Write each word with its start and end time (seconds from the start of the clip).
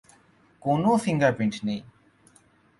কোনো 0.61 0.89
ফিঙ্গারপ্রিন্ট 0.97 1.55
নেই। 1.63 1.81